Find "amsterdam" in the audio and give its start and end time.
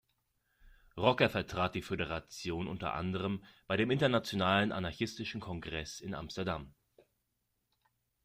6.15-6.73